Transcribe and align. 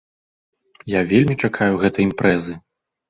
Я 0.93 1.01
вельмі 1.13 1.35
чакаю 1.49 1.73
гэтай 1.85 2.03
імпрэзы. 2.09 2.53